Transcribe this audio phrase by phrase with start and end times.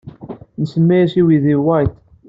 [0.61, 1.97] Nsemma-as i uydi-nni White.